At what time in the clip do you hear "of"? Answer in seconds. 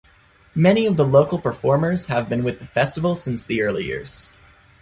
0.87-0.97